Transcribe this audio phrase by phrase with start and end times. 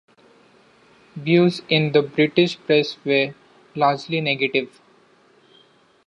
[1.15, 3.35] Views in the British press were
[3.75, 4.81] largely negative.